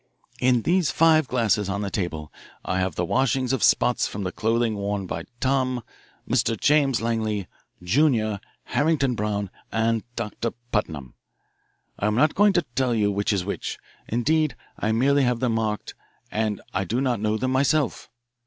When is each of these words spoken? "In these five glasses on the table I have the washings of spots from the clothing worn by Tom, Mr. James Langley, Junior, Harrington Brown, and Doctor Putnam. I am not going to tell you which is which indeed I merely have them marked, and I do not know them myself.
"In 0.39 0.63
these 0.63 0.89
five 0.89 1.27
glasses 1.27 1.69
on 1.69 1.81
the 1.83 1.91
table 1.91 2.33
I 2.65 2.79
have 2.79 2.95
the 2.95 3.05
washings 3.05 3.53
of 3.53 3.61
spots 3.61 4.07
from 4.07 4.23
the 4.23 4.31
clothing 4.31 4.75
worn 4.75 5.05
by 5.05 5.25
Tom, 5.39 5.83
Mr. 6.27 6.59
James 6.59 7.01
Langley, 7.01 7.47
Junior, 7.83 8.39
Harrington 8.63 9.13
Brown, 9.13 9.51
and 9.71 10.03
Doctor 10.15 10.53
Putnam. 10.71 11.13
I 11.99 12.07
am 12.07 12.15
not 12.15 12.33
going 12.33 12.53
to 12.53 12.65
tell 12.73 12.95
you 12.95 13.11
which 13.11 13.31
is 13.31 13.45
which 13.45 13.77
indeed 14.07 14.55
I 14.75 14.91
merely 14.91 15.21
have 15.21 15.39
them 15.39 15.53
marked, 15.53 15.93
and 16.31 16.61
I 16.73 16.83
do 16.83 16.99
not 16.99 17.19
know 17.21 17.37
them 17.37 17.51
myself. 17.51 18.09